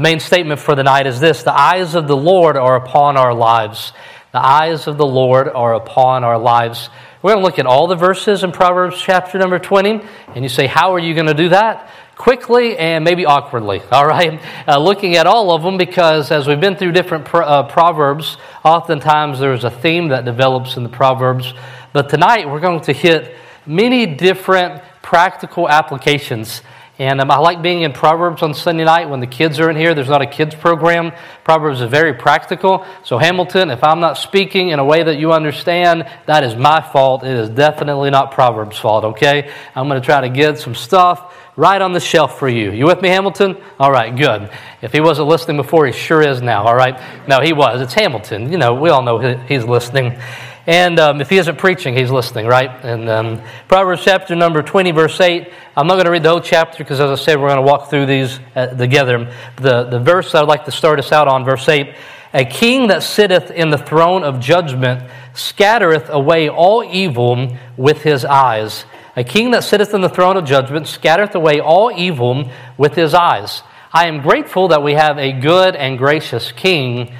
[0.00, 3.18] The main statement for the night is this The eyes of the Lord are upon
[3.18, 3.92] our lives.
[4.32, 6.88] The eyes of the Lord are upon our lives.
[7.20, 10.00] We're going to look at all the verses in Proverbs chapter number 20.
[10.34, 11.90] And you say, How are you going to do that?
[12.16, 14.40] Quickly and maybe awkwardly, all right?
[14.66, 18.38] Uh, looking at all of them because as we've been through different pro- uh, Proverbs,
[18.64, 21.52] oftentimes there's a theme that develops in the Proverbs.
[21.92, 23.36] But tonight we're going to hit
[23.66, 26.62] many different practical applications
[27.00, 29.76] and um, I like being in Proverbs on Sunday night when the kids are in
[29.76, 29.94] here.
[29.94, 31.12] There's not a kids program.
[31.44, 32.84] Proverbs is very practical.
[33.04, 36.82] So, Hamilton, if I'm not speaking in a way that you understand, that is my
[36.82, 37.24] fault.
[37.24, 39.50] It is definitely not Proverbs' fault, okay?
[39.74, 42.70] I'm going to try to get some stuff right on the shelf for you.
[42.70, 43.56] You with me, Hamilton?
[43.78, 44.50] All right, good.
[44.82, 47.00] If he wasn't listening before, he sure is now, all right?
[47.26, 47.80] No, he was.
[47.80, 48.52] It's Hamilton.
[48.52, 49.16] You know, we all know
[49.48, 50.20] he's listening.
[50.66, 52.70] And um, if he isn't preaching, he's listening, right?
[52.84, 55.50] And um, Proverbs chapter number 20, verse 8.
[55.76, 57.70] I'm not going to read the whole chapter because, as I said, we're going to
[57.70, 59.32] walk through these uh, together.
[59.56, 61.94] The, the verse I'd like to start us out on, verse 8.
[62.32, 65.02] A king that sitteth in the throne of judgment
[65.34, 68.84] scattereth away all evil with his eyes.
[69.16, 73.14] A king that sitteth in the throne of judgment scattereth away all evil with his
[73.14, 73.62] eyes.
[73.92, 77.12] I am grateful that we have a good and gracious king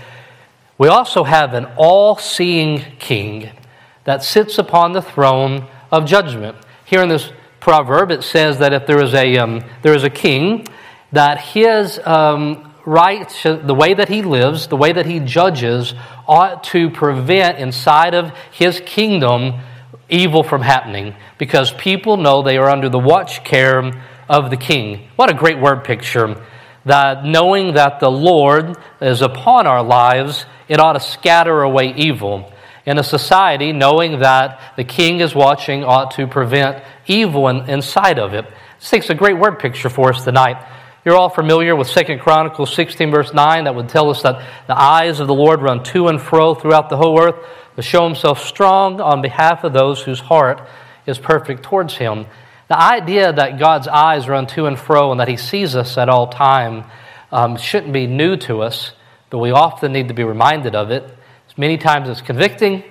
[0.81, 3.51] we also have an all seeing king
[4.05, 6.57] that sits upon the throne of judgment.
[6.87, 10.09] Here in this proverb, it says that if there is a, um, there is a
[10.09, 10.67] king,
[11.13, 15.93] that his um, right, the way that he lives, the way that he judges,
[16.27, 19.61] ought to prevent inside of his kingdom
[20.09, 25.09] evil from happening because people know they are under the watch care of the king.
[25.17, 26.43] What a great word picture
[26.91, 32.53] that knowing that the Lord is upon our lives it ought to scatter away evil.
[32.87, 38.19] In a society, knowing that the king is watching ought to prevent evil in, inside
[38.19, 38.47] of it.
[38.79, 40.65] This takes a great word picture for us tonight.
[41.05, 44.79] You're all familiar with 2 Chronicles 16, verse 9, that would tell us that the
[44.79, 47.37] eyes of the Lord run to and fro throughout the whole earth
[47.77, 50.61] to show himself strong on behalf of those whose heart
[51.07, 52.27] is perfect towards him.
[52.71, 56.09] The idea that God's eyes run to and fro and that he sees us at
[56.09, 56.85] all time
[57.31, 58.93] um, shouldn't be new to us
[59.31, 61.09] but we often need to be reminded of it.
[61.57, 62.83] Many times it's convicting,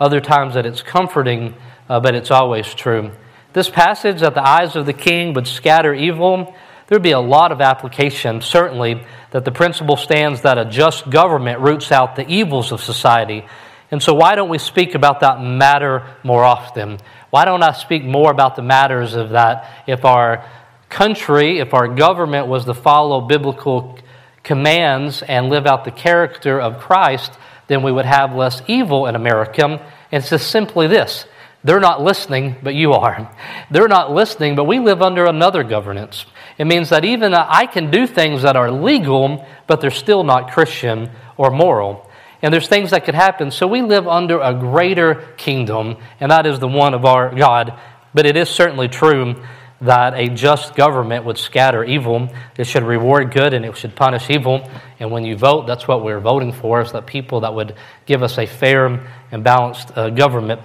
[0.00, 1.54] other times that it's comforting,
[1.88, 3.12] uh, but it's always true.
[3.52, 6.54] This passage that the eyes of the king would scatter evil,
[6.86, 11.08] there would be a lot of application, certainly, that the principle stands that a just
[11.08, 13.44] government roots out the evils of society.
[13.90, 16.98] And so, why don't we speak about that matter more often?
[17.30, 20.48] Why don't I speak more about the matters of that if our
[20.88, 23.98] country, if our government was to follow biblical
[24.42, 27.32] commands and live out the character of Christ,
[27.66, 29.64] then we would have less evil in America.
[29.64, 29.80] And
[30.12, 31.26] it's just simply this
[31.64, 33.34] they're not listening, but you are.
[33.70, 36.26] They're not listening, but we live under another governance.
[36.58, 40.52] It means that even I can do things that are legal, but they're still not
[40.52, 42.03] Christian or moral.
[42.44, 43.50] And there's things that could happen.
[43.50, 47.72] So we live under a greater kingdom, and that is the one of our God.
[48.12, 49.42] But it is certainly true
[49.80, 52.28] that a just government would scatter evil.
[52.58, 54.70] It should reward good and it should punish evil.
[55.00, 58.22] And when you vote, that's what we're voting for, is that people that would give
[58.22, 60.60] us a fair and balanced uh, government.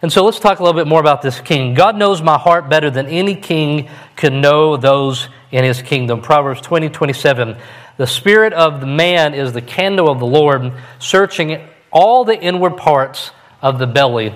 [0.00, 1.74] And so let's talk a little bit more about this king.
[1.74, 6.20] God knows my heart better than any king could know those in his kingdom.
[6.20, 7.56] Proverbs 20, 27.
[7.96, 12.76] The spirit of the man is the candle of the Lord, searching all the inward
[12.76, 14.34] parts of the belly.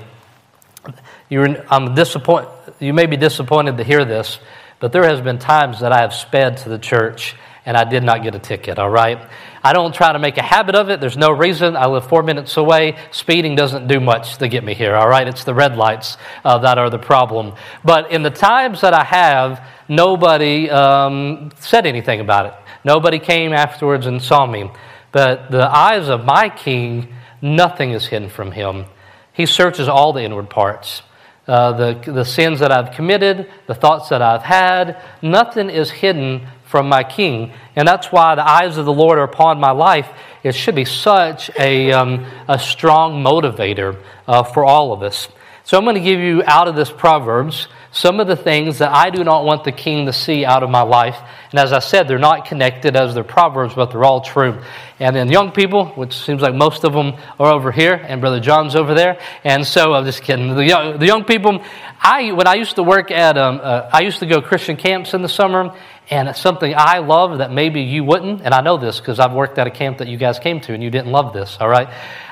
[1.29, 2.49] You're, I'm disappointed
[2.83, 4.39] you may be disappointed to hear this,
[4.81, 8.03] but there has been times that I have sped to the church and I did
[8.03, 9.21] not get a ticket, all right?
[9.65, 11.01] I don't try to make a habit of it.
[11.01, 11.77] There's no reason.
[11.77, 12.97] I live four minutes away.
[13.11, 15.27] Speeding doesn't do much to get me here, all right?
[15.27, 17.55] It's the red lights uh, that are the problem.
[17.85, 22.55] But in the times that I have, nobody um, said anything about it.
[22.85, 24.71] Nobody came afterwards and saw me.
[25.13, 28.87] But the eyes of my king, nothing is hidden from him.
[29.33, 31.03] He searches all the inward parts
[31.47, 35.03] uh, the, the sins that I've committed, the thoughts that I've had.
[35.23, 37.53] Nothing is hidden from my King.
[37.77, 40.09] And that's why the eyes of the Lord are upon my life.
[40.43, 45.29] It should be such a, um, a strong motivator uh, for all of us.
[45.65, 48.91] So I'm going to give you out of this Proverbs some of the things that
[48.91, 51.17] I do not want the king to see out of my life.
[51.51, 54.63] And as I said, they're not connected as they're Proverbs, but they're all true.
[54.99, 58.41] And then young people, which seems like most of them are over here, and Brother
[58.41, 59.21] John's over there.
[59.45, 60.55] And so I'm just kidding.
[60.55, 61.63] The young, the young people,
[62.01, 65.13] I when I used to work at, um, uh, I used to go Christian camps
[65.13, 65.77] in the summer,
[66.13, 68.43] and it's something I love that maybe you wouldn't.
[68.43, 70.75] And I know this because I've worked at a camp that you guys came to,
[70.75, 71.57] and you didn't love this.
[71.59, 71.89] All right.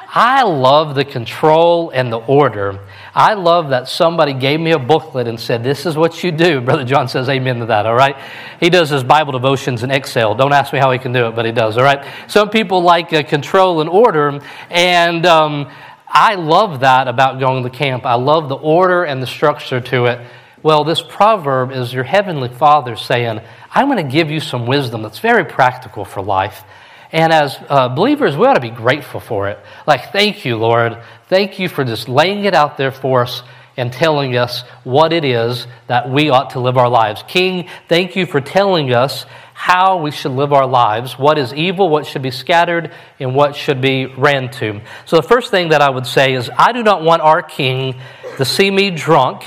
[0.07, 2.81] I love the control and the order.
[3.15, 6.61] I love that somebody gave me a booklet and said, This is what you do.
[6.67, 8.17] Brother John says amen to that, all right?
[8.59, 10.35] He does his Bible devotions in Excel.
[10.35, 12.07] Don't ask me how he can do it, but he does, all right?
[12.27, 15.71] Some people like uh, control and order, and um,
[16.07, 18.05] I love that about going to camp.
[18.05, 20.27] I love the order and the structure to it.
[20.63, 23.41] Well, this proverb is your heavenly Father saying,
[23.73, 26.65] I'm going to give you some wisdom that's very practical for life.
[27.13, 29.59] And as uh, believers, we ought to be grateful for it.
[29.87, 30.99] Like, thank you, Lord.
[31.29, 33.43] Thank you for just laying it out there for us
[33.77, 37.23] and telling us what it is that we ought to live our lives.
[37.27, 39.25] King, thank you for telling us
[39.55, 43.55] how we should live our lives, what is evil, what should be scattered, and what
[43.55, 44.81] should be ran to.
[45.05, 48.01] So, the first thing that I would say is I do not want our King
[48.39, 49.45] to see me drunk,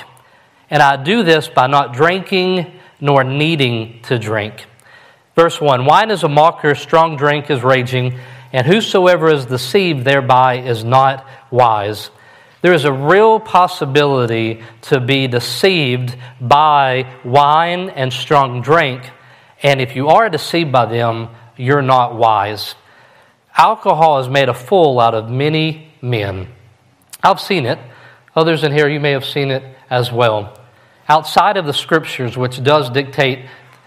[0.69, 4.65] and I do this by not drinking nor needing to drink.
[5.35, 8.19] Verse 1 Wine is a mocker, strong drink is raging,
[8.51, 12.09] and whosoever is deceived thereby is not wise.
[12.61, 19.09] There is a real possibility to be deceived by wine and strong drink,
[19.61, 22.75] and if you are deceived by them, you're not wise.
[23.55, 26.47] Alcohol has made a fool out of many men.
[27.21, 27.79] I've seen it.
[28.35, 30.57] Others in here, you may have seen it as well.
[31.07, 33.45] Outside of the scriptures, which does dictate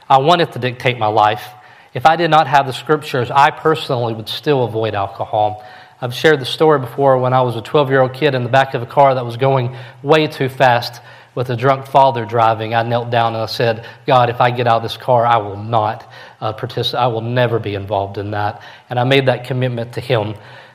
[0.08, 1.48] I want it to dictate my life.
[1.92, 5.64] If I did not have the scriptures, I personally would still avoid alcohol.
[6.00, 8.48] I've shared the story before when I was a 12 year old kid in the
[8.48, 11.00] back of a car that was going way too fast
[11.34, 12.74] with a drunk father driving.
[12.74, 15.38] I knelt down and I said, God, if I get out of this car, I
[15.38, 16.08] will not
[16.40, 17.00] uh, participate.
[17.00, 18.62] I will never be involved in that.
[18.88, 20.34] And I made that commitment to Him.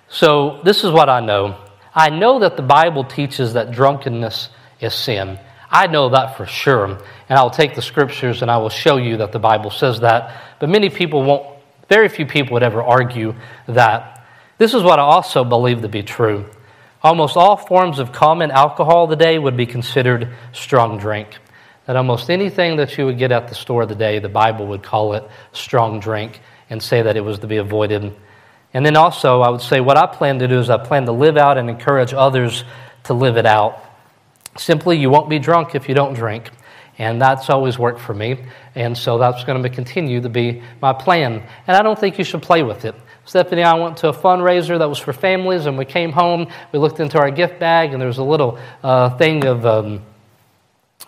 [0.09, 1.55] So this is what I know
[1.93, 4.49] I know that the Bible teaches that drunkenness
[4.79, 5.39] is sin.
[5.71, 6.85] I know that for sure.
[6.85, 6.99] And
[7.39, 10.41] I'll take the scriptures and I will show you that the Bible says that.
[10.59, 11.47] But many people won't,
[11.87, 13.35] very few people would ever argue
[13.67, 14.25] that.
[14.57, 16.45] This is what I also believe to be true.
[17.01, 21.29] Almost all forms of common alcohol today would be considered strong drink.
[21.85, 25.13] That almost anything that you would get at the store today, the Bible would call
[25.13, 28.15] it strong drink and say that it was to be avoided.
[28.73, 31.11] And then also, I would say what I plan to do is I plan to
[31.11, 32.63] live out and encourage others
[33.05, 33.83] to live it out.
[34.57, 36.51] Simply, you won't be drunk if you don't drink.
[36.97, 38.43] And that's always worked for me.
[38.75, 41.41] And so that's going to continue to be my plan.
[41.67, 42.95] And I don't think you should play with it.
[43.25, 46.47] Stephanie and I went to a fundraiser that was for families, and we came home.
[46.71, 49.65] We looked into our gift bag, and there was a little uh, thing of.
[49.65, 50.01] Um,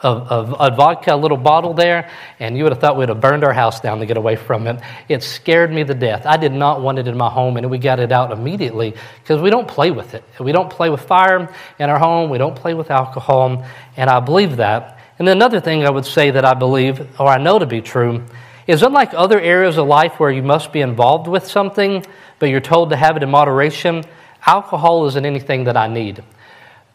[0.03, 2.09] of, of, vodka, a little bottle there,
[2.39, 4.67] and you would have thought we'd have burned our house down to get away from
[4.67, 4.81] it.
[5.07, 6.25] It scared me to death.
[6.25, 9.41] I did not want it in my home, and we got it out immediately because
[9.41, 10.23] we don't play with it.
[10.39, 13.65] We don't play with fire in our home, we don't play with alcohol,
[13.97, 14.99] and I believe that.
[15.19, 18.25] And another thing I would say that I believe, or I know to be true,
[18.67, 22.05] is unlike other areas of life where you must be involved with something,
[22.39, 24.03] but you're told to have it in moderation,
[24.45, 26.23] alcohol isn't anything that I need.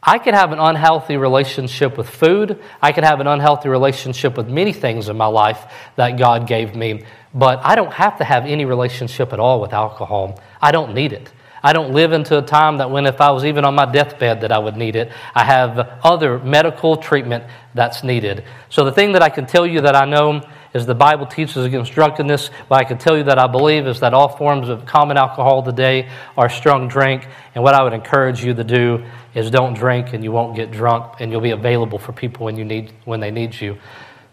[0.02, 2.62] I could have an unhealthy relationship with food.
[2.80, 6.74] I could have an unhealthy relationship with many things in my life that God gave
[6.74, 7.04] me,
[7.34, 10.40] but I don't have to have any relationship at all with alcohol.
[10.62, 11.32] I don't need it.
[11.62, 14.42] I don't live into a time that when if I was even on my deathbed
[14.42, 15.10] that I would need it.
[15.34, 18.44] I have other medical treatment that's needed.
[18.68, 20.42] So the thing that I can tell you that I know
[20.74, 22.48] is the Bible teaches against drunkenness.
[22.68, 25.62] What I can tell you that I believe is that all forms of common alcohol
[25.62, 27.26] today are strong drink.
[27.54, 29.04] And what I would encourage you to do
[29.38, 32.56] is don't drink and you won't get drunk and you'll be available for people when,
[32.56, 33.78] you need, when they need you.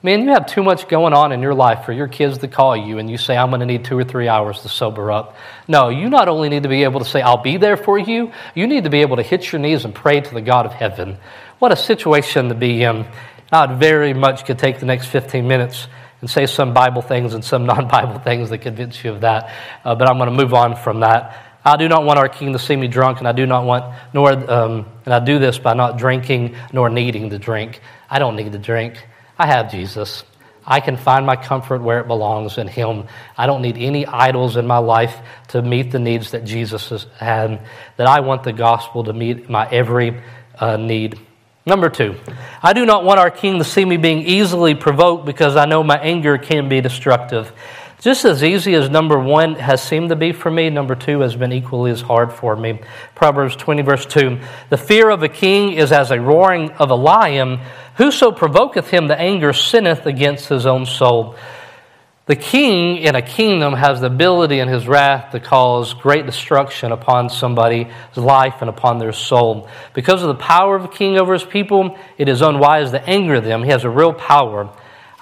[0.04, 2.78] Man, you have too much going on in your life for your kids to call
[2.78, 5.36] you and you say, I'm going to need two or three hours to sober up.
[5.68, 8.32] No, you not only need to be able to say, I'll be there for you,
[8.54, 10.74] you need to be able to hit your knees and pray to the God of
[10.74, 11.18] heaven.
[11.58, 13.08] What a situation to be in.
[13.52, 15.88] I very much could take the next 15 minutes
[16.22, 19.52] and say some Bible things and some non Bible things that convince you of that.
[19.84, 21.55] Uh, but I'm going to move on from that.
[21.66, 23.96] I do not want our king to see me drunk, and I do not want,
[24.14, 27.82] nor, um, and I do this by not drinking nor needing to drink.
[28.08, 29.04] I don't need to drink.
[29.38, 30.24] I have Jesus.
[30.64, 33.08] I can find my comfort where it belongs in Him.
[33.38, 35.18] I don't need any idols in my life
[35.50, 37.66] to meet the needs that Jesus has had,
[37.98, 40.22] that I want the gospel to meet my every
[40.60, 41.20] uh, need.
[41.68, 42.16] Number two,
[42.62, 45.84] I do not want our king to see me being easily provoked because I know
[45.84, 47.52] my anger can be destructive.
[48.00, 51.36] Just as easy as number one has seemed to be for me, number two has
[51.36, 52.80] been equally as hard for me.
[53.16, 56.96] Proverbs 20, verse 2 The fear of a king is as a roaring of a
[56.96, 57.60] lion.
[57.96, 61.36] Whoso provoketh him to anger sinneth against his own soul.
[62.28, 66.92] The king in a kingdom has the ability in his wrath to cause great destruction
[66.92, 69.70] upon somebody's life and upon their soul.
[69.94, 73.40] Because of the power of a king over his people, it is unwise to anger
[73.40, 73.64] them.
[73.64, 74.72] He has a real power.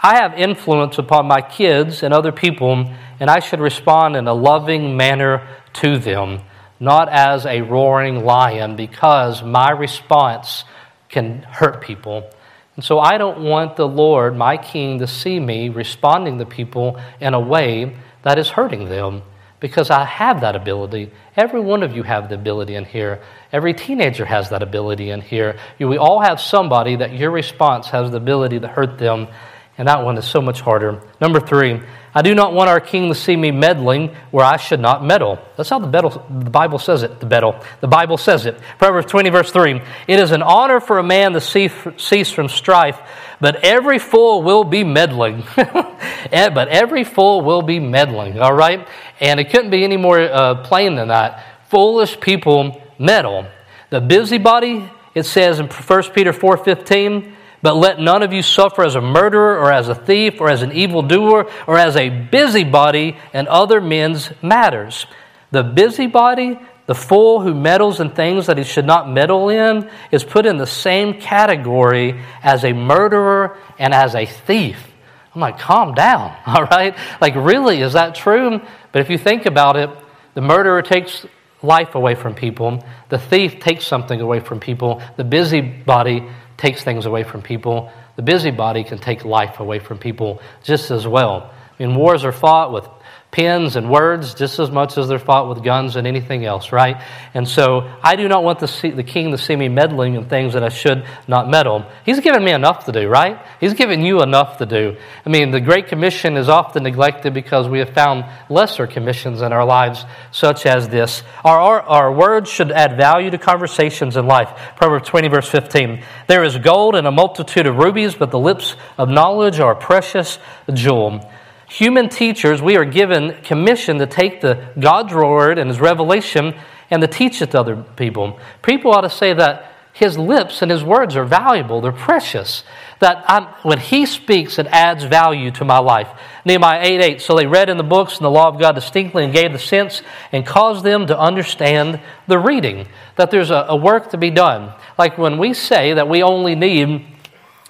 [0.06, 2.92] I have influence upon my kids and other people,
[3.22, 6.42] and I should respond in a loving manner to them,
[6.78, 10.66] not as a roaring lion, because my response
[11.08, 12.30] can hurt people.
[12.76, 17.00] And so I don't want the Lord, my King, to see me responding to people
[17.22, 19.22] in a way that is hurting them
[19.64, 21.10] because I have that ability.
[21.38, 23.22] Every one of you have the ability in here.
[23.54, 25.58] Every teenager has that ability in here.
[25.80, 29.30] We all have somebody that your response has the ability to hurt them,
[29.78, 31.02] and that one is so much harder.
[31.20, 31.82] Number three,
[32.16, 35.40] I do not want our king to see me meddling where I should not meddle.
[35.58, 37.20] That's how the, the Bible says it.
[37.20, 37.56] The meddle.
[37.82, 38.60] The Bible says it.
[38.78, 39.82] Proverbs 20, verse 3.
[40.08, 43.00] It is an honor for a man to cease from strife,
[43.42, 45.44] but every fool will be meddling.
[46.32, 48.88] Eh, but every fool will be meddling, all right?
[49.20, 51.44] And it couldn't be any more uh, plain than that.
[51.70, 53.46] Foolish people meddle.
[53.90, 58.96] The busybody, it says in 1 Peter 4.15, but let none of you suffer as
[58.96, 63.48] a murderer or as a thief or as an evildoer or as a busybody in
[63.48, 65.08] other men's matters.
[65.52, 70.26] The busybody, the fool who meddles in things that he should not meddle in, is
[70.26, 74.86] put in the same category as a murderer and as a thief.
[75.34, 76.98] I'm like, calm down, all right?
[77.22, 78.60] Like, really, is that true?
[78.92, 79.90] But if you think about it,
[80.34, 81.26] the murderer takes
[81.62, 87.06] life away from people, the thief takes something away from people, the busybody takes things
[87.06, 87.92] away from people.
[88.16, 91.52] The busybody can take life away from people just as well.
[91.80, 92.88] I mean, wars are fought with
[93.34, 97.02] pens and words just as much as they're fought with guns and anything else, right?
[97.34, 100.30] And so I do not want the, see, the king to see me meddling in
[100.30, 101.84] things that I should not meddle.
[102.06, 103.44] He's given me enough to do, right?
[103.60, 104.98] He's given you enough to do.
[105.26, 109.52] I mean, the Great Commission is often neglected because we have found lesser commissions in
[109.52, 111.24] our lives, such as this.
[111.44, 114.76] Our, our, our words should add value to conversations in life.
[114.76, 116.04] Proverbs 20, verse 15.
[116.28, 119.76] There is gold and a multitude of rubies, but the lips of knowledge are a
[119.76, 120.38] precious
[120.72, 121.28] jewel
[121.74, 126.54] human teachers, we are given commission to take the God's word and his revelation
[126.92, 128.40] and to teach it to other people.
[128.62, 132.64] People ought to say that his lips and his words are valuable, they're precious.
[133.00, 136.08] That I'm, when he speaks, it adds value to my life.
[136.46, 137.22] Nehemiah 8 8.
[137.22, 139.60] So they read in the books and the law of God distinctly and gave the
[139.60, 142.88] sense and caused them to understand the reading.
[143.18, 144.74] That there's a, a work to be done.
[144.98, 147.06] Like when we say that we only need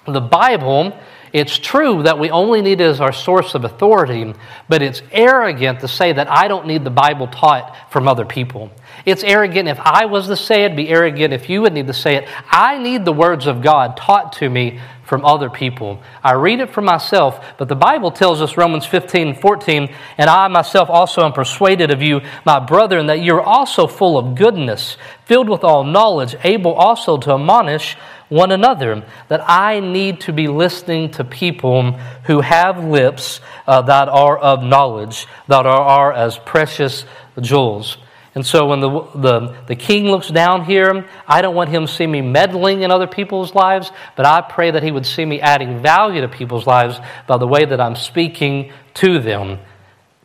[0.06, 0.98] the Bible
[1.34, 4.36] it's true that we only need it as our source of authority,
[4.70, 8.70] but it's arrogant to say that I don't need the Bible taught from other people.
[9.04, 11.94] It's arrogant if I was to say it, be arrogant if you would need to
[11.94, 12.30] say it.
[12.46, 16.02] I need the words of God taught to me from other people.
[16.24, 20.48] I read it for myself, but the Bible tells us, Romans 15 14, and I
[20.50, 25.50] myself also am persuaded of you, my brethren, that you're also full of goodness, filled
[25.50, 27.98] with all knowledge, able also to admonish
[28.34, 31.92] one another, that I need to be listening to people
[32.26, 37.06] who have lips uh, that are of knowledge, that are, are as precious
[37.40, 37.98] jewels.
[38.36, 41.92] And so when the, the, the king looks down here, I don't want him to
[41.92, 45.40] see me meddling in other people's lives, but I pray that he would see me
[45.40, 49.60] adding value to people's lives by the way that I'm speaking to them.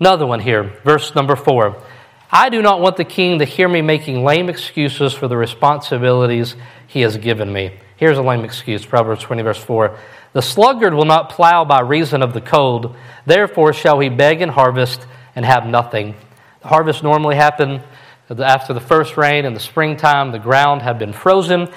[0.01, 1.83] Another one here, verse number four.
[2.31, 6.57] I do not want the king to hear me making lame excuses for the responsibilities
[6.87, 7.73] he has given me.
[7.99, 9.99] Here's a lame excuse Proverbs 20, verse 4.
[10.33, 12.95] The sluggard will not plow by reason of the cold,
[13.27, 16.15] therefore shall he beg and harvest and have nothing.
[16.63, 17.83] The harvest normally happened
[18.31, 20.31] after the first rain in the springtime.
[20.31, 21.69] The ground had been frozen.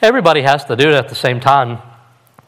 [0.00, 1.78] Everybody has to do it at the same time.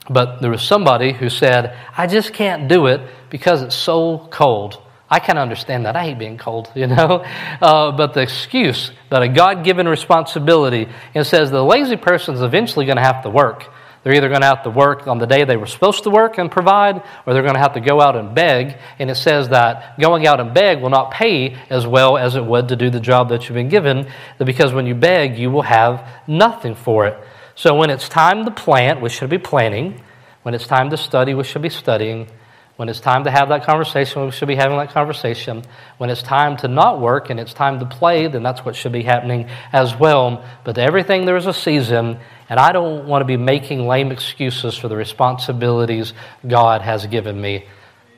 [0.08, 4.80] But there was somebody who said, I just can't do it because it's so cold.
[5.08, 5.94] I can understand that.
[5.94, 7.24] I hate being cold, you know.
[7.60, 12.42] Uh, but the excuse that a God given responsibility, it says the lazy person is
[12.42, 13.66] eventually going to have to work.
[14.02, 16.38] They're either going to have to work on the day they were supposed to work
[16.38, 18.78] and provide, or they're going to have to go out and beg.
[19.00, 22.44] And it says that going out and beg will not pay as well as it
[22.44, 24.08] would to do the job that you've been given,
[24.38, 27.18] because when you beg, you will have nothing for it.
[27.56, 30.00] So when it's time to plant, we should be planting.
[30.42, 32.28] When it's time to study, we should be studying.
[32.76, 35.62] When it's time to have that conversation, we should be having that conversation.
[35.96, 38.92] When it's time to not work and it's time to play, then that's what should
[38.92, 40.44] be happening as well.
[40.62, 42.18] But everything, there is a season,
[42.50, 46.12] and I don't want to be making lame excuses for the responsibilities
[46.46, 47.64] God has given me.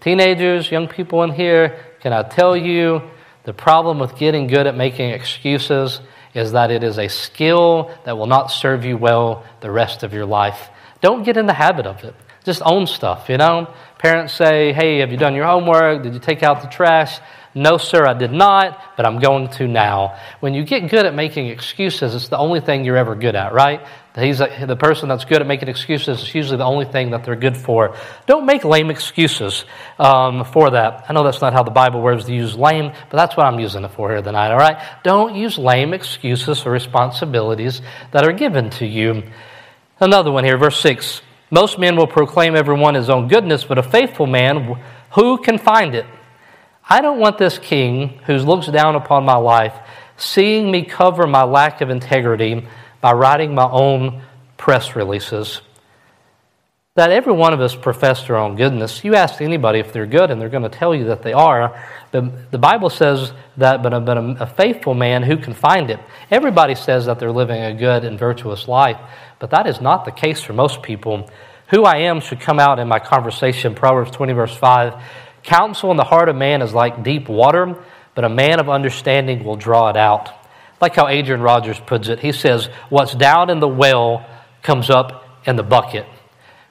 [0.00, 3.02] Teenagers, young people in here, can I tell you
[3.44, 6.00] the problem with getting good at making excuses
[6.34, 10.12] is that it is a skill that will not serve you well the rest of
[10.12, 10.68] your life.
[11.00, 12.14] Don't get in the habit of it.
[12.44, 13.72] Just own stuff, you know?
[13.98, 16.02] Parents say, hey, have you done your homework?
[16.02, 17.18] Did you take out the trash?
[17.54, 20.16] No, sir, I did not, but I'm going to now.
[20.40, 23.52] When you get good at making excuses, it's the only thing you're ever good at,
[23.52, 23.84] right?
[24.14, 27.24] He's a, the person that's good at making excuses is usually the only thing that
[27.24, 27.96] they're good for.
[28.26, 29.64] Don't make lame excuses
[29.98, 31.06] um, for that.
[31.08, 33.58] I know that's not how the Bible words to use lame, but that's what I'm
[33.58, 34.80] using it for here tonight, all right?
[35.02, 37.80] Don't use lame excuses for responsibilities
[38.12, 39.24] that are given to you.
[40.00, 41.22] Another one here, verse 6.
[41.50, 44.80] Most men will proclaim everyone his own goodness, but a faithful man,
[45.12, 46.06] who can find it?
[46.88, 49.74] I don't want this king who looks down upon my life
[50.18, 52.66] seeing me cover my lack of integrity
[53.00, 54.22] by writing my own
[54.56, 55.60] press releases.
[56.98, 59.04] That every one of us profess their own goodness.
[59.04, 61.80] You ask anybody if they're good, and they're going to tell you that they are.
[62.10, 65.90] But the Bible says that, but a, but a, a faithful man who can find
[65.90, 66.00] it.
[66.28, 68.98] Everybody says that they're living a good and virtuous life,
[69.38, 71.30] but that is not the case for most people.
[71.68, 73.76] Who I am should come out in my conversation.
[73.76, 75.00] Proverbs 20, verse 5.
[75.44, 77.80] Counsel in the heart of man is like deep water,
[78.16, 80.30] but a man of understanding will draw it out.
[80.80, 84.26] Like how Adrian Rogers puts it, he says, What's down in the well
[84.64, 86.04] comes up in the bucket.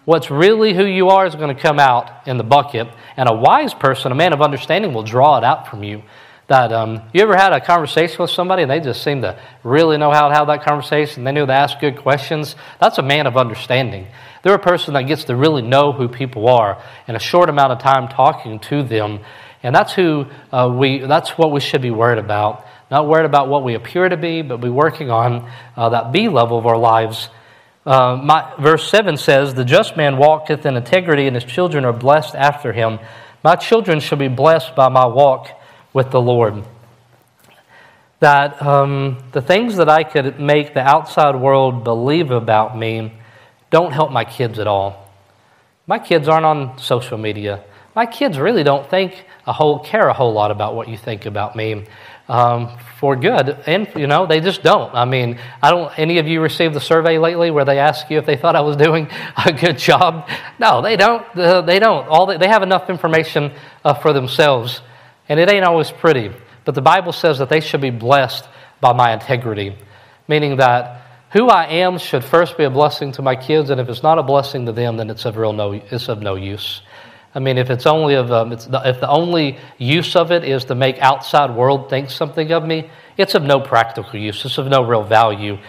[0.07, 2.87] What's really who you are is going to come out in the bucket,
[3.17, 6.01] and a wise person, a man of understanding, will draw it out from you.
[6.47, 9.97] That um, you ever had a conversation with somebody and they just seem to really
[9.97, 11.25] know how to have that conversation?
[11.25, 12.55] They know to ask good questions.
[12.79, 14.07] That's a man of understanding.
[14.43, 17.73] They're a person that gets to really know who people are in a short amount
[17.73, 19.19] of time talking to them,
[19.61, 20.99] and that's who uh, we.
[20.99, 22.65] That's what we should be worried about.
[22.89, 26.29] Not worried about what we appear to be, but be working on uh, that B
[26.29, 27.27] level of our lives.
[27.87, 31.93] Uh, my, verse 7 says, The just man walketh in integrity, and his children are
[31.93, 32.99] blessed after him.
[33.45, 35.47] My children shall be blessed by my walk
[35.93, 36.65] with the Lord.
[38.19, 43.13] That um, the things that I could make the outside world believe about me
[43.69, 45.09] don't help my kids at all.
[45.85, 47.63] My kids aren't on social media.
[47.95, 51.25] My kids really don't think a whole care a whole lot about what you think
[51.25, 51.85] about me
[52.27, 54.93] um, for good, and you know they just don't.
[54.93, 55.97] I mean, I don't.
[55.97, 58.61] Any of you received the survey lately where they ask you if they thought I
[58.61, 59.09] was doing
[59.45, 60.27] a good job?
[60.59, 61.23] No, they don't.
[61.37, 62.07] Uh, they don't.
[62.07, 63.51] All they, they have enough information
[63.85, 64.81] uh, for themselves,
[65.29, 66.31] and it ain't always pretty.
[66.65, 68.47] But the Bible says that they should be blessed
[68.81, 69.75] by my integrity,
[70.27, 73.89] meaning that who I am should first be a blessing to my kids, and if
[73.89, 75.73] it's not a blessing to them, then it's of real no.
[75.73, 76.81] It's of no use.
[77.37, 80.43] I mean, if it's only of um, it's the, if the only use of it
[80.43, 84.43] is to make outside world think something of me, it's of no practical use.
[84.43, 85.59] It's of no real value.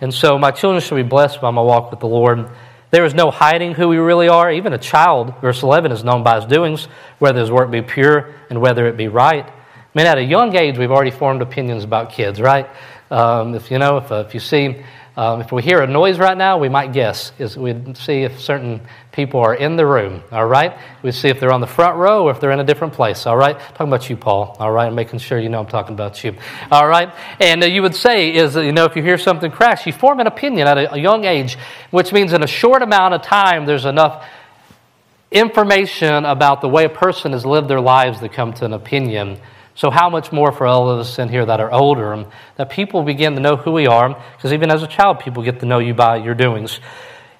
[0.00, 2.50] And so, my children should be blessed by my walk with the Lord.
[2.90, 4.50] There is no hiding who we really are.
[4.50, 6.88] Even a child, verse 11, is known by his doings,
[7.20, 9.46] whether his work be pure and whether it be right.
[9.46, 9.52] I
[9.94, 12.68] mean, at a young age, we've already formed opinions about kids, right?
[13.12, 14.82] Um, if you know, if, uh, if you see
[15.14, 17.32] um, if we hear a noise right now, we might guess.
[17.38, 18.80] Is we'd see if certain
[19.12, 20.22] people are in the room.
[20.32, 22.64] All right, we see if they're on the front row or if they're in a
[22.64, 23.26] different place.
[23.26, 24.56] All right, talking about you, Paul.
[24.58, 26.34] All right, I'm making sure you know I'm talking about you.
[26.70, 29.86] All right, and uh, you would say is you know if you hear something crash,
[29.86, 31.58] you form an opinion at a, a young age,
[31.90, 34.24] which means in a short amount of time there's enough
[35.30, 39.38] information about the way a person has lived their lives to come to an opinion.
[39.74, 42.70] So, how much more for all of us in here that are older, um, that
[42.70, 45.66] people begin to know who we are, because even as a child, people get to
[45.66, 46.78] know you by your doings.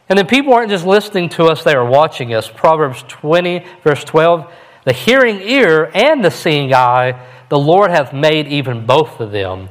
[0.08, 2.48] And then people aren't just listening to us, they are watching us.
[2.48, 4.50] Proverbs 20, verse 12
[4.84, 9.68] The hearing ear and the seeing eye, the Lord hath made even both of them.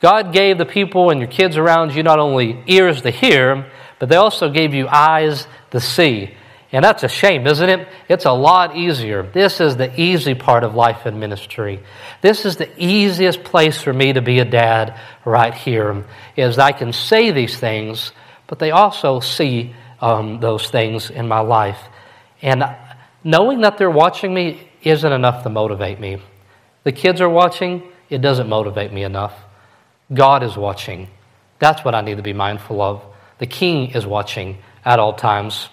[0.00, 4.08] God gave the people and your kids around you not only ears to hear, but
[4.08, 6.34] they also gave you eyes to see.
[6.72, 7.88] And that's a shame, isn't it?
[8.08, 9.24] It's a lot easier.
[9.24, 11.80] This is the easy part of life and ministry.
[12.20, 16.04] This is the easiest place for me to be a dad right here,
[16.36, 18.12] is I can say these things,
[18.46, 21.80] but they also see um, those things in my life.
[22.40, 22.64] And
[23.24, 26.22] knowing that they're watching me isn't enough to motivate me.
[26.84, 29.34] The kids are watching, it doesn't motivate me enough.
[30.12, 31.08] God is watching.
[31.58, 33.02] That's what I need to be mindful of.
[33.38, 35.68] The king is watching at all times.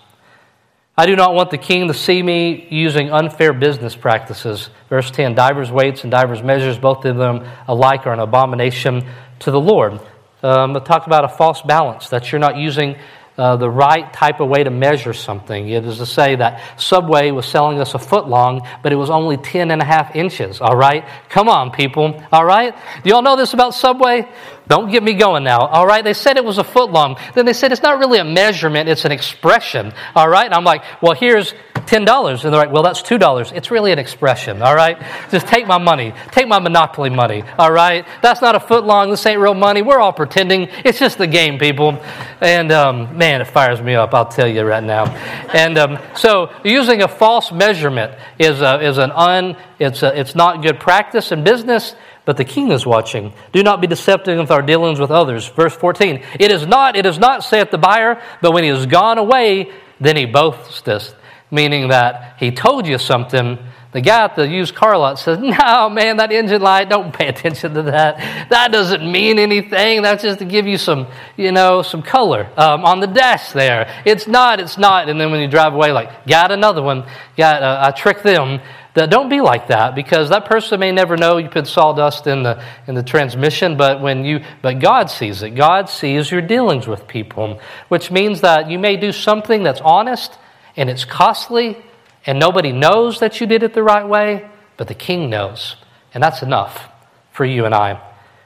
[1.00, 4.72] I do not want the king to see me using unfair business practices.
[4.90, 9.06] Verse 10 divers weights and divers measures, both of them alike are an abomination
[9.40, 10.00] to the Lord.
[10.42, 12.96] Um, talk about a false balance, that you're not using
[13.38, 15.70] uh, the right type of way to measure something.
[15.70, 19.10] It is to say that Subway was selling us a foot long, but it was
[19.10, 21.08] only 10 and a half inches, all right?
[21.30, 22.76] Come on, people, all right?
[23.04, 24.28] Do y'all know this about Subway?
[24.68, 26.04] Don't get me going now, all right?
[26.04, 27.18] They said it was a foot long.
[27.36, 30.46] Then they said it's not really a measurement, it's an expression, all right?
[30.46, 31.54] And I'm like, well, here's
[31.88, 32.32] $10.
[32.32, 33.54] And they're like, well, that's $2.
[33.54, 34.98] It's really an expression, all right?
[35.32, 36.14] Just take my money.
[36.32, 38.06] Take my Monopoly money, all right?
[38.22, 39.10] That's not a foot long.
[39.10, 39.82] This ain't real money.
[39.82, 40.70] We're all pretending.
[40.86, 42.00] It's just the game, people.
[42.42, 45.06] And um, man, it fires me up, I'll tell you right now.
[45.54, 50.36] And um, so using a false measurement is, a, is an un, it's, a, it's
[50.36, 51.96] not good practice in business
[52.28, 53.32] but the king is watching.
[53.54, 55.48] Do not be deceptive with our dealings with others.
[55.48, 56.22] Verse 14.
[56.38, 59.72] It is not, it is not, saith the buyer, but when he is gone away,
[60.02, 61.16] then he boasteth.
[61.50, 63.58] Meaning that he told you something.
[63.94, 67.28] The guy at the used car lot says, No, man, that engine light, don't pay
[67.28, 68.50] attention to that.
[68.50, 70.02] That doesn't mean anything.
[70.02, 71.08] That's just to give you some,
[71.38, 74.04] you know, some color um, on the dash there.
[74.06, 75.08] It's not, it's not.
[75.08, 77.06] And then when you drive away, like, got another one,
[77.38, 78.60] got, uh, I tricked them.
[78.94, 82.42] That don't be like that because that person may never know you put sawdust in
[82.42, 85.52] the in the transmission, but when you but God sees it.
[85.52, 90.40] God sees your dealings with people, which means that you may do something that's honest
[90.78, 91.78] and it's costly
[92.26, 95.78] and nobody knows that you did it the right way, but the king knows.
[96.14, 96.90] And that's enough
[97.32, 98.02] for you and I.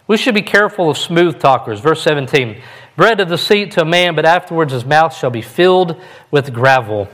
[0.07, 1.79] We should be careful of smooth talkers.
[1.79, 2.61] Verse 17
[2.95, 6.53] Bread of the seat to a man, but afterwards his mouth shall be filled with
[6.53, 7.07] gravel.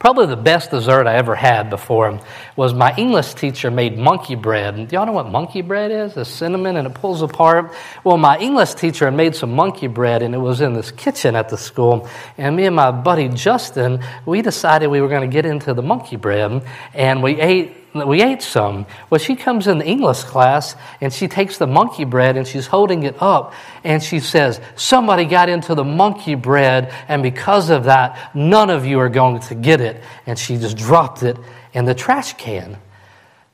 [0.00, 2.18] Probably the best dessert I ever had before
[2.56, 4.88] was my English teacher made monkey bread.
[4.88, 6.16] Do y'all know what monkey bread is?
[6.16, 7.74] It's cinnamon and it pulls apart.
[8.02, 11.36] Well, my English teacher had made some monkey bread and it was in this kitchen
[11.36, 12.08] at the school.
[12.38, 15.82] And me and my buddy Justin, we decided we were going to get into the
[15.82, 18.86] monkey bread and we ate we ate some.
[19.08, 22.66] Well, she comes in the English class and she takes the monkey bread and she's
[22.66, 27.84] holding it up and she says, Somebody got into the monkey bread, and because of
[27.84, 30.02] that, none of you are going to get it.
[30.26, 31.36] And she just dropped it
[31.72, 32.78] in the trash can.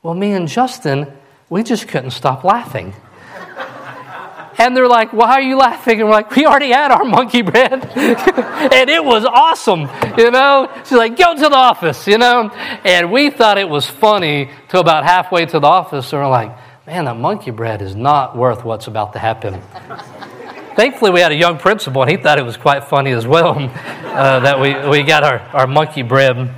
[0.03, 1.11] Well, me and Justin,
[1.49, 2.93] we just couldn't stop laughing.
[4.57, 5.99] And they're like, Why are you laughing?
[5.99, 7.73] And we're like, We already had our monkey bread.
[7.95, 10.71] and it was awesome, you know?
[10.83, 12.49] She's like, Go to the office, you know?
[12.83, 16.11] And we thought it was funny till about halfway to the office.
[16.11, 19.61] And we're like, Man, that monkey bread is not worth what's about to happen.
[20.77, 23.57] Thankfully, we had a young principal, and he thought it was quite funny as well
[23.57, 26.53] uh, that we, we got our, our monkey bread.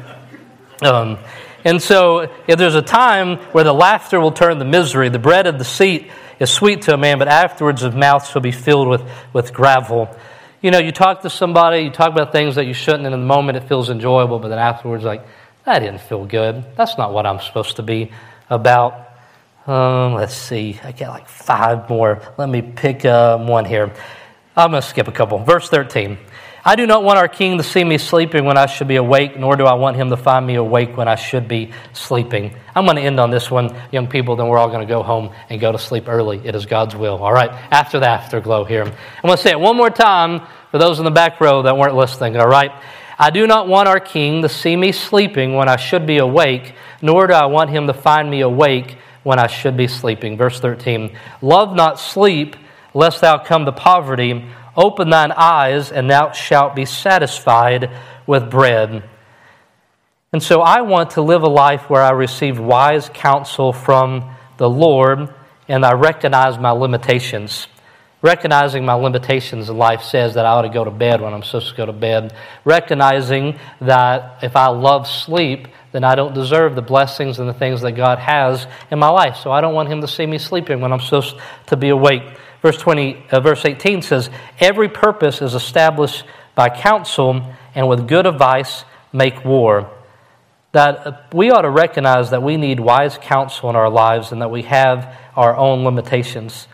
[0.81, 1.17] Um,
[1.63, 5.47] and so, if there's a time where the laughter will turn to misery, the bread
[5.47, 8.87] of the seat is sweet to a man, but afterwards his mouth shall be filled
[8.87, 10.15] with, with gravel.
[10.61, 13.21] You know, you talk to somebody, you talk about things that you shouldn't, and in
[13.21, 15.25] the moment it feels enjoyable, but then afterwards, like,
[15.65, 16.65] that didn't feel good.
[16.75, 18.11] That's not what I'm supposed to be
[18.49, 19.07] about.
[19.67, 22.21] Um, let's see, I got like five more.
[22.37, 23.93] Let me pick uh, one here.
[24.57, 25.37] I'm going to skip a couple.
[25.39, 26.17] Verse 13.
[26.63, 29.37] I do not want our king to see me sleeping when I should be awake,
[29.37, 32.53] nor do I want him to find me awake when I should be sleeping.
[32.75, 35.01] I'm going to end on this one, young people, then we're all going to go
[35.01, 36.41] home and go to sleep early.
[36.43, 37.23] It is God's will.
[37.23, 38.83] All right, after the afterglow here.
[38.83, 38.91] I'm
[39.23, 41.95] going to say it one more time for those in the back row that weren't
[41.95, 42.37] listening.
[42.37, 42.71] All right.
[43.21, 46.73] I do not want our king to see me sleeping when I should be awake,
[47.01, 50.37] nor do I want him to find me awake when I should be sleeping.
[50.37, 52.55] Verse 13 Love not sleep,
[52.93, 54.45] lest thou come to poverty.
[54.75, 57.89] Open thine eyes, and thou shalt be satisfied
[58.27, 59.03] with bread.
[60.31, 64.69] And so I want to live a life where I receive wise counsel from the
[64.69, 65.33] Lord
[65.67, 67.67] and I recognize my limitations.
[68.21, 71.41] Recognizing my limitations in life says that I ought to go to bed when I'm
[71.41, 72.35] supposed to go to bed.
[72.65, 77.81] Recognizing that if I love sleep, then I don't deserve the blessings and the things
[77.81, 79.37] that God has in my life.
[79.37, 82.23] So I don't want Him to see me sleeping when I'm supposed to be awake.
[82.61, 86.23] Verse 20, uh, verse 18 says, Every purpose is established
[86.55, 87.41] by counsel,
[87.73, 89.89] and with good advice make war.
[90.73, 94.41] That uh, we ought to recognize that we need wise counsel in our lives and
[94.41, 96.67] that we have our own limitations.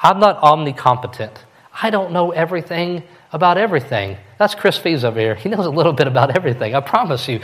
[0.00, 1.36] I'm not omnicompetent.
[1.82, 4.18] I don't know everything about everything.
[4.38, 5.34] That's Chris Fees over here.
[5.34, 6.74] He knows a little bit about everything.
[6.74, 7.40] I promise you.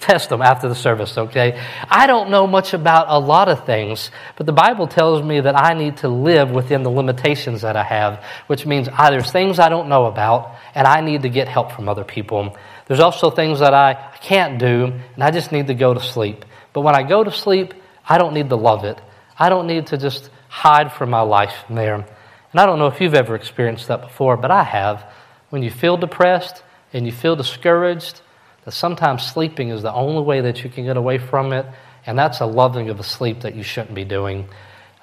[0.00, 1.62] Test him after the service, okay?
[1.90, 5.54] I don't know much about a lot of things, but the Bible tells me that
[5.54, 9.58] I need to live within the limitations that I have, which means either there's things
[9.58, 12.56] I don't know about, and I need to get help from other people.
[12.86, 16.44] There's also things that I can't do, and I just need to go to sleep.
[16.72, 17.74] But when I go to sleep,
[18.08, 19.00] I don't need to love it.
[19.38, 21.94] I don't need to just hide from my life there.
[21.94, 25.04] And I don't know if you've ever experienced that before, but I have
[25.50, 28.20] when you feel depressed and you feel discouraged,
[28.64, 31.66] that sometimes sleeping is the only way that you can get away from it,
[32.06, 34.48] and that's a loving of a sleep that you shouldn't be doing.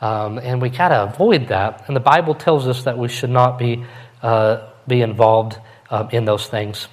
[0.01, 1.85] Um, and we got to avoid that.
[1.87, 3.85] And the Bible tells us that we should not be,
[4.21, 5.57] uh, be involved
[5.89, 6.89] uh, in those things.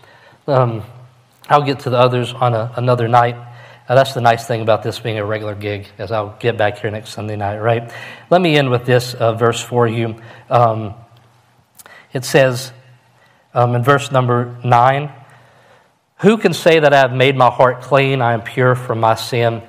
[0.47, 0.85] Um,
[1.49, 3.35] I'll get to the others on a, another night.
[3.89, 6.79] Uh, that's the nice thing about this being a regular gig, as I'll get back
[6.79, 7.93] here next Sunday night, right?
[8.31, 10.15] Let me end with this uh, verse for you.
[10.49, 10.95] Um,
[12.13, 12.73] it says,
[13.55, 15.13] um, in verse number 9.
[16.21, 18.21] Who can say that I have made my heart clean?
[18.21, 19.63] I am pure from my sin.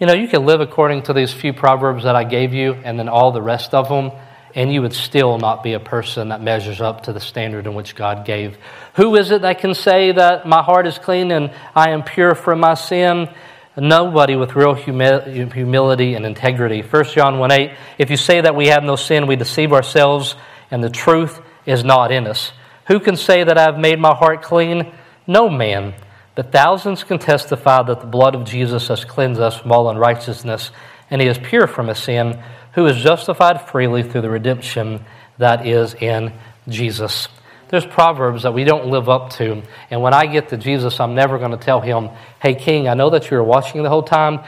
[0.00, 2.98] You know, you can live according to these few proverbs that I gave you and
[2.98, 4.10] then all the rest of them,
[4.54, 7.74] and you would still not be a person that measures up to the standard in
[7.74, 8.58] which God gave.
[8.96, 12.34] Who is it that can say that my heart is clean and I am pure
[12.34, 13.28] from my sin?
[13.76, 16.82] Nobody with real humi- humility and integrity.
[16.82, 20.34] 1 John 1 8, if you say that we have no sin, we deceive ourselves,
[20.70, 22.52] and the truth is not in us.
[22.86, 24.92] Who can say that I have made my heart clean?
[25.26, 25.94] No man.
[26.34, 30.70] But thousands can testify that the blood of Jesus has cleansed us from all unrighteousness,
[31.10, 32.38] and he is pure from his sin,
[32.72, 35.04] who is justified freely through the redemption
[35.38, 36.32] that is in
[36.68, 37.28] Jesus.
[37.68, 39.62] There's proverbs that we don't live up to.
[39.90, 42.94] And when I get to Jesus, I'm never going to tell him, Hey, King, I
[42.94, 44.40] know that you were watching the whole time.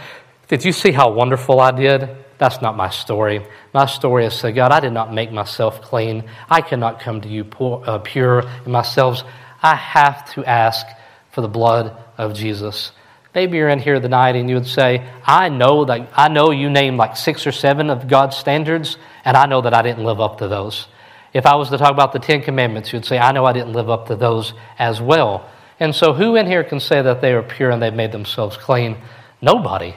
[0.49, 2.09] Did you see how wonderful I did?
[2.39, 3.47] That's not my story.
[3.75, 6.25] My story is say, God, I did not make myself clean.
[6.49, 9.23] I cannot come to you poor, uh, pure in myself.
[9.63, 10.87] I have to ask
[11.33, 12.93] for the blood of Jesus.
[13.35, 16.71] Maybe you're in here tonight and you would say, I know that I know you
[16.71, 20.21] named like six or seven of God's standards, and I know that I didn't live
[20.21, 20.87] up to those.
[21.35, 23.75] If I was to talk about the Ten Commandments, you'd say, I know I didn't
[23.75, 25.51] live up to those as well.
[25.79, 28.57] And so, who in here can say that they are pure and they've made themselves
[28.57, 28.97] clean?
[29.43, 29.95] Nobody.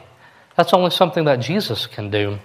[0.62, 2.38] That's only something that Jesus can do.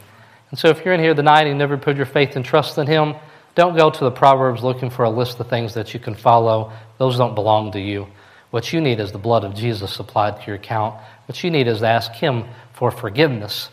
[0.48, 2.78] And so, if you're in here tonight and you never put your faith and trust
[2.78, 3.14] in Him,
[3.54, 6.72] don't go to the Proverbs looking for a list of things that you can follow.
[6.96, 8.06] Those don't belong to you.
[8.52, 10.98] What you need is the blood of Jesus applied to your account.
[11.26, 13.68] What you need is to ask Him for forgiveness.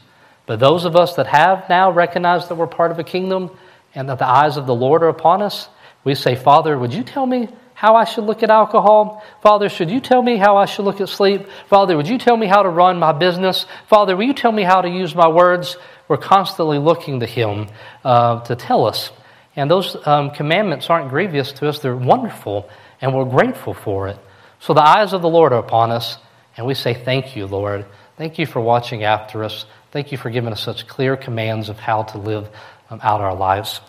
[0.46, 3.50] But those of us that have now recognized that we're part of a kingdom
[3.96, 5.70] and that the eyes of the Lord are upon us,
[6.04, 9.24] we say, Father, would you tell me how I should look at alcohol?
[9.42, 11.48] Father, should you tell me how I should look at sleep?
[11.68, 13.66] Father, would you tell me how to run my business?
[13.88, 15.78] Father, will you tell me how to use my words?
[16.08, 17.68] We're constantly looking to Him
[18.04, 19.12] uh, to tell us.
[19.56, 22.70] And those um, commandments aren't grievous to us, they're wonderful,
[23.02, 24.18] and we're grateful for it.
[24.60, 26.18] So the eyes of the Lord are upon us,
[26.58, 27.86] and we say, Thank you, Lord.
[28.18, 29.66] Thank you for watching after us.
[29.92, 32.50] Thank you for giving us such clear commands of how to live
[32.90, 33.82] um, out our lives.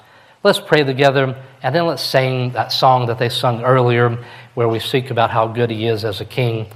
[0.45, 4.79] Let's pray together, and then let's sing that song that they sung earlier, where we
[4.79, 6.67] speak about how good He is as a King.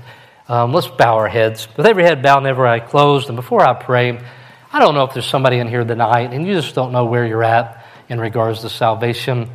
[0.48, 1.68] Um, let's bow our heads.
[1.76, 4.18] With every head bowed and every eye closed, and before I pray,
[4.72, 7.26] I don't know if there's somebody in here tonight, and you just don't know where
[7.26, 9.50] you're at in regards to salvation.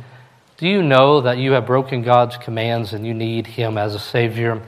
[0.58, 3.98] Do you know that you have broken God's commands and you need Him as a
[3.98, 4.62] Savior?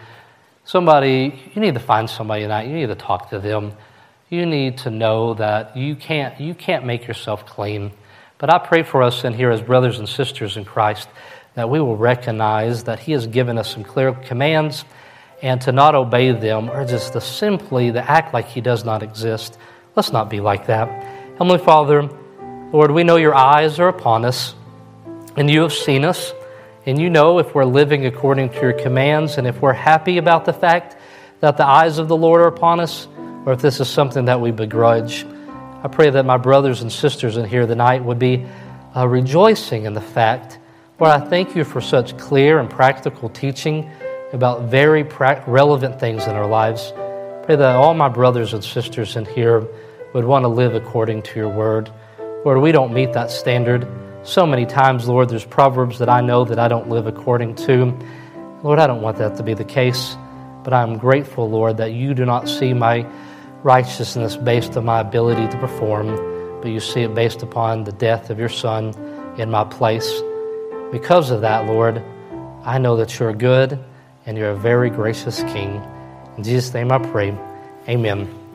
[0.65, 2.67] Somebody, you need to find somebody tonight.
[2.67, 3.75] You need to talk to them.
[4.29, 7.93] You need to know that you can't, you can't make yourself clean.
[8.39, 11.09] But I pray for us in here as brothers and sisters in Christ
[11.55, 14.85] that we will recognize that He has given us some clear commands
[15.43, 19.03] and to not obey them or just to simply to act like He does not
[19.03, 19.59] exist.
[19.95, 20.89] Let's not be like that.
[21.39, 22.11] Heavenly Father,
[22.73, 24.55] Lord, we know your eyes are upon us,
[25.37, 26.33] and you have seen us,
[26.85, 30.45] and you know if we're living according to your commands, and if we're happy about
[30.45, 30.97] the fact
[31.41, 33.09] that the eyes of the Lord are upon us,
[33.47, 35.25] or if this is something that we begrudge.
[35.87, 38.45] I pray that my brothers and sisters in here tonight would be
[38.97, 40.59] uh, rejoicing in the fact.
[40.99, 43.89] Lord, I thank you for such clear and practical teaching
[44.33, 46.93] about very pra- relevant things in our lives.
[47.45, 49.65] Pray that all my brothers and sisters in here
[50.13, 51.89] would want to live according to your word.
[52.45, 53.87] Lord, we don't meet that standard.
[54.25, 57.97] So many times, Lord, there's proverbs that I know that I don't live according to.
[58.65, 60.17] Lord, I don't want that to be the case,
[60.65, 63.07] but I'm grateful, Lord, that you do not see my
[63.67, 66.07] righteousness based on my ability to perform,
[66.63, 68.95] but you see it based upon the death of your Son
[69.39, 70.23] in my place.
[70.93, 72.01] Because of that, Lord,
[72.63, 73.77] I know that you're good
[74.25, 75.83] and you're a very gracious King.
[76.37, 77.37] In Jesus' name I pray.
[77.89, 78.46] Amen.